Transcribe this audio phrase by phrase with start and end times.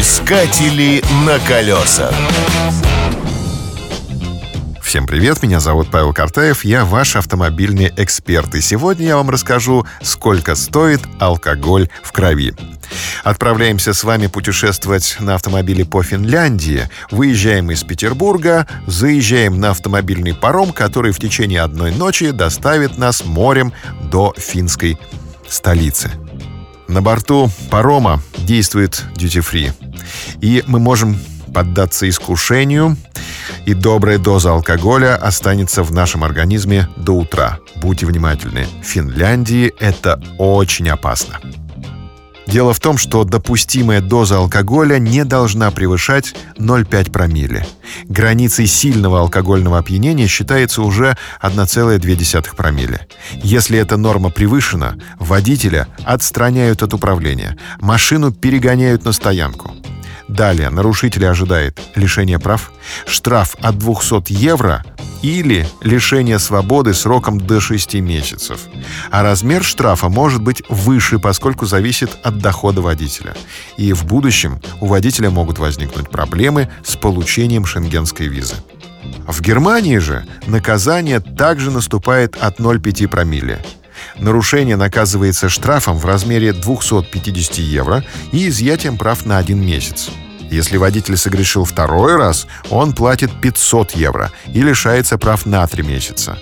[0.00, 2.14] Искатели на колесах.
[4.82, 8.54] Всем привет, меня зовут Павел Картаев, я ваш автомобильный эксперт.
[8.54, 12.54] И сегодня я вам расскажу, сколько стоит алкоголь в крови.
[13.24, 16.88] Отправляемся с вами путешествовать на автомобиле по Финляндии.
[17.10, 23.74] Выезжаем из Петербурга, заезжаем на автомобильный паром, который в течение одной ночи доставит нас морем
[24.10, 24.98] до финской
[25.46, 26.10] столицы.
[26.90, 29.72] На борту парома действует duty-free.
[30.40, 31.16] И мы можем
[31.54, 32.96] поддаться искушению,
[33.64, 37.60] и добрая доза алкоголя останется в нашем организме до утра.
[37.76, 38.66] Будьте внимательны.
[38.82, 41.38] В Финляндии это очень опасно.
[42.46, 47.66] Дело в том, что допустимая доза алкоголя не должна превышать 0,5 промилле.
[48.04, 53.06] Границей сильного алкогольного опьянения считается уже 1,2 промилле.
[53.42, 59.74] Если эта норма превышена, водителя отстраняют от управления, машину перегоняют на стоянку.
[60.30, 62.70] Далее нарушителя ожидает лишение прав,
[63.04, 64.84] штраф от 200 евро
[65.22, 68.60] или лишение свободы сроком до 6 месяцев.
[69.10, 73.34] А размер штрафа может быть выше, поскольку зависит от дохода водителя.
[73.76, 78.54] И в будущем у водителя могут возникнуть проблемы с получением шенгенской визы.
[79.26, 83.58] В Германии же наказание также наступает от 0,5 промилле.
[84.18, 90.10] Нарушение наказывается штрафом в размере 250 евро и изъятием прав на один месяц.
[90.50, 96.38] Если водитель согрешил второй раз, он платит 500 евро и лишается прав на 3 месяца.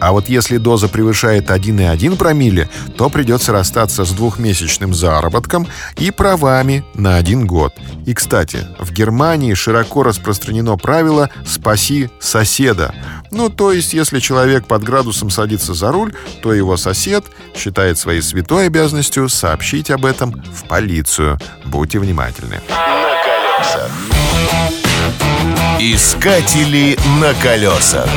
[0.00, 6.84] А вот если доза превышает 1,1 промилле, то придется расстаться с двухмесячным заработком и правами
[6.94, 7.72] на один год.
[8.06, 12.94] И, кстати, в Германии широко распространено правило «спаси соседа».
[13.30, 17.24] Ну, то есть, если человек под градусом садится за руль, то его сосед
[17.56, 21.38] считает своей святой обязанностью сообщить об этом в полицию.
[21.64, 22.60] Будьте внимательны.
[25.80, 28.08] Искатели на колесах.